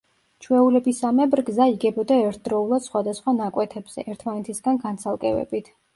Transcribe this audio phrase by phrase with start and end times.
[0.43, 5.71] ჩვეულებრივსამებრ გზა იგებოდა ერთდროულად სხვადასხვა ნაკვეთებზე, ერთმანეთისგან განცალკევებით.